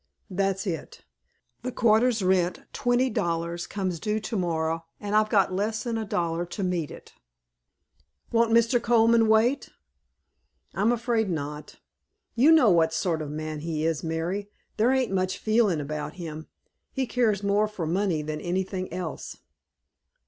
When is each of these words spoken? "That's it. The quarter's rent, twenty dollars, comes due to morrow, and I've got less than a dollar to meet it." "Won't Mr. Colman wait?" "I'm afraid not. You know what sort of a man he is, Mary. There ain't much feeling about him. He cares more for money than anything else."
"That's 0.31 0.65
it. 0.65 1.05
The 1.61 1.71
quarter's 1.71 2.23
rent, 2.23 2.61
twenty 2.73 3.07
dollars, 3.07 3.67
comes 3.67 3.99
due 3.99 4.19
to 4.21 4.35
morrow, 4.35 4.85
and 4.99 5.15
I've 5.15 5.29
got 5.29 5.53
less 5.53 5.83
than 5.83 5.95
a 5.95 6.05
dollar 6.05 6.43
to 6.43 6.63
meet 6.63 6.89
it." 6.89 7.13
"Won't 8.31 8.51
Mr. 8.51 8.81
Colman 8.81 9.27
wait?" 9.27 9.69
"I'm 10.73 10.91
afraid 10.91 11.29
not. 11.29 11.77
You 12.33 12.51
know 12.51 12.71
what 12.71 12.95
sort 12.95 13.21
of 13.21 13.27
a 13.27 13.31
man 13.31 13.59
he 13.59 13.85
is, 13.85 14.03
Mary. 14.03 14.49
There 14.77 14.91
ain't 14.91 15.11
much 15.11 15.37
feeling 15.37 15.79
about 15.79 16.13
him. 16.15 16.47
He 16.91 17.05
cares 17.05 17.43
more 17.43 17.67
for 17.67 17.85
money 17.85 18.23
than 18.23 18.41
anything 18.41 18.91
else." 18.91 19.37